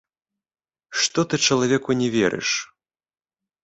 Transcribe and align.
Што 1.03 1.19
ты 1.33 1.43
чалавеку 1.51 1.89
не 2.03 2.09
верыш? 2.19 2.49